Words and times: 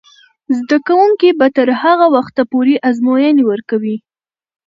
زده 0.57 0.77
کوونکې 0.87 1.29
به 1.39 1.47
تر 1.57 1.67
هغه 1.81 2.07
وخته 2.15 2.41
پورې 2.51 2.75
ازموینې 2.89 3.43
ورکوي. 3.51 3.97